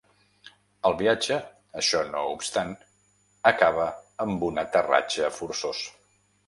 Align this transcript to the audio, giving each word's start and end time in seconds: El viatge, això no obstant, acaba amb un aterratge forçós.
El 0.89 0.95
viatge, 1.01 1.37
això 1.81 2.01
no 2.15 2.25
obstant, 2.31 2.73
acaba 3.53 3.87
amb 4.27 4.51
un 4.51 4.63
aterratge 4.67 5.35
forçós. 5.41 5.89